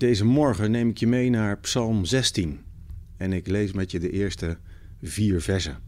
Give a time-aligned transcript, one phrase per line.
[0.00, 2.60] Deze morgen neem ik je mee naar Psalm 16
[3.16, 4.58] en ik lees met je de eerste
[5.02, 5.78] vier versen.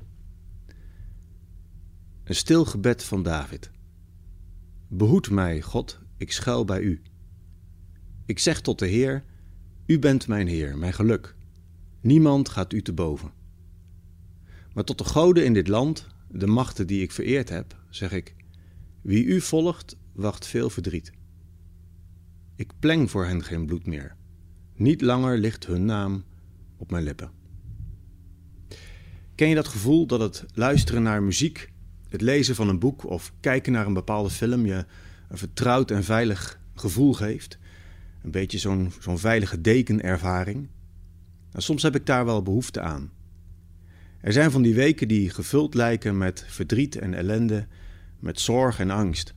[2.25, 3.71] Een stil gebed van David.
[4.89, 7.03] Behoed mij, God, ik schuil bij u.
[8.27, 9.25] Ik zeg tot de Heer:
[9.87, 11.35] U bent mijn Heer, mijn geluk.
[12.01, 13.33] Niemand gaat u te boven.
[14.75, 18.35] Maar tot de goden in dit land, de machten die ik vereerd heb, zeg ik:
[19.01, 21.13] Wie u volgt, wacht veel verdriet.
[22.63, 24.17] Ik pleng voor hen geen bloed meer.
[24.75, 26.25] Niet langer ligt hun naam
[26.77, 27.31] op mijn lippen.
[29.35, 31.73] Ken je dat gevoel dat het luisteren naar muziek,
[32.09, 34.85] het lezen van een boek of kijken naar een bepaalde film je
[35.29, 37.59] een vertrouwd en veilig gevoel geeft?
[38.23, 40.69] Een beetje zo'n veilige dekenervaring.
[41.51, 43.11] Nou, soms heb ik daar wel behoefte aan.
[44.21, 47.67] Er zijn van die weken die gevuld lijken met verdriet en ellende,
[48.19, 49.35] met zorg en angst.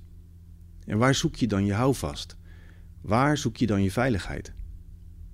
[0.86, 2.38] En waar zoek je dan je houvast?
[3.06, 4.46] Waar zoek je dan je veiligheid?
[4.46, 4.54] Dat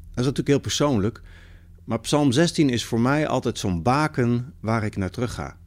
[0.10, 1.22] is natuurlijk heel persoonlijk,
[1.84, 5.58] maar Psalm 16 is voor mij altijd zo'n baken waar ik naar terug ga.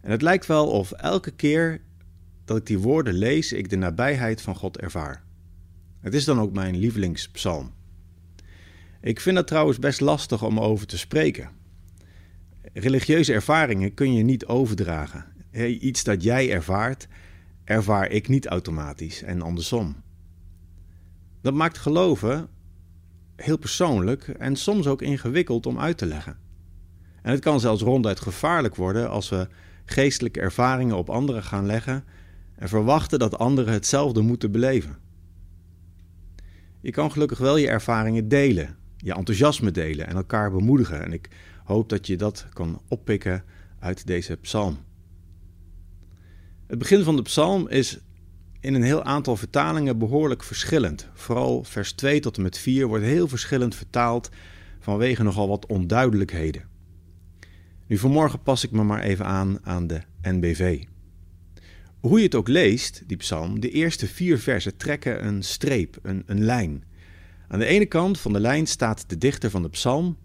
[0.00, 1.80] En het lijkt wel of elke keer
[2.44, 5.22] dat ik die woorden lees, ik de nabijheid van God ervaar.
[6.00, 7.72] Het is dan ook mijn lievelingspsalm.
[9.00, 11.50] Ik vind dat trouwens best lastig om over te spreken.
[12.72, 15.24] Religieuze ervaringen kun je niet overdragen.
[15.80, 17.08] Iets dat jij ervaart,
[17.64, 19.96] ervaar ik niet automatisch en andersom.
[21.40, 22.48] Dat maakt geloven
[23.36, 26.38] heel persoonlijk en soms ook ingewikkeld om uit te leggen.
[27.22, 29.48] En het kan zelfs ronduit gevaarlijk worden als we
[29.84, 32.04] geestelijke ervaringen op anderen gaan leggen
[32.54, 34.98] en verwachten dat anderen hetzelfde moeten beleven.
[36.80, 41.04] Je kan gelukkig wel je ervaringen delen, je enthousiasme delen en elkaar bemoedigen.
[41.04, 41.28] En ik
[41.64, 43.44] hoop dat je dat kan oppikken
[43.78, 44.78] uit deze psalm.
[46.66, 47.98] Het begin van de psalm is
[48.60, 51.08] in een heel aantal vertalingen behoorlijk verschillend.
[51.14, 54.30] Vooral vers 2 tot en met 4 wordt heel verschillend vertaald
[54.80, 56.68] vanwege nogal wat onduidelijkheden.
[57.86, 60.82] Nu vanmorgen pas ik me maar even aan aan de NBV.
[62.00, 66.22] Hoe je het ook leest, die psalm, de eerste vier versen trekken een streep, een,
[66.26, 66.84] een lijn.
[67.48, 70.16] Aan de ene kant van de lijn staat de dichter van de psalm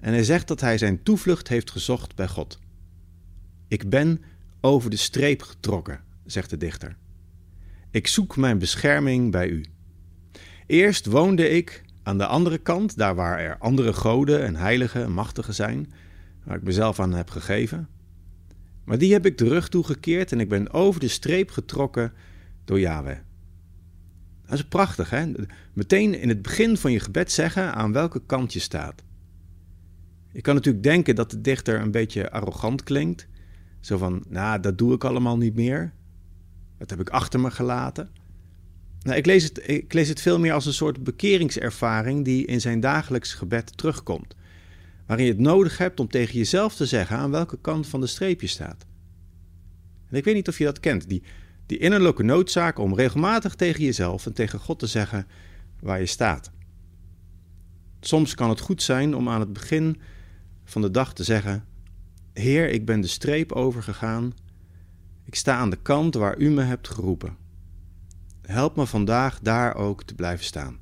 [0.00, 2.58] en hij zegt dat hij zijn toevlucht heeft gezocht bij God.
[3.68, 4.22] Ik ben
[4.60, 6.96] over de streep getrokken, zegt de dichter.
[7.90, 9.64] Ik zoek mijn bescherming bij u.
[10.66, 15.12] Eerst woonde ik aan de andere kant, daar waar er andere goden en heiligen en
[15.12, 15.92] machtigen zijn,
[16.44, 17.88] waar ik mezelf aan heb gegeven.
[18.84, 22.12] Maar die heb ik de rug toegekeerd en ik ben over de streep getrokken
[22.64, 23.18] door Yahweh.
[24.46, 25.32] Dat is prachtig, hè?
[25.72, 29.02] Meteen in het begin van je gebed zeggen aan welke kant je staat.
[30.32, 33.28] Je kan natuurlijk denken dat de dichter een beetje arrogant klinkt.
[33.80, 35.92] Zo van, nou, dat doe ik allemaal niet meer.
[36.80, 38.10] Dat heb ik achter me gelaten.
[39.02, 42.60] Nou, ik, lees het, ik lees het veel meer als een soort bekeringservaring die in
[42.60, 44.34] zijn dagelijks gebed terugkomt.
[45.06, 48.06] Waarin je het nodig hebt om tegen jezelf te zeggen aan welke kant van de
[48.06, 48.86] streep je staat.
[50.08, 51.22] En ik weet niet of je dat kent, die,
[51.66, 55.26] die innerlijke noodzaak om regelmatig tegen jezelf en tegen God te zeggen
[55.80, 56.50] waar je staat.
[58.00, 60.00] Soms kan het goed zijn om aan het begin
[60.64, 61.64] van de dag te zeggen:
[62.32, 64.32] Heer, ik ben de streep overgegaan
[65.30, 67.36] ik sta aan de kant waar u me hebt geroepen.
[68.42, 70.78] Help me vandaag daar ook te blijven staan.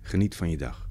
[0.00, 0.87] Geniet van je dag.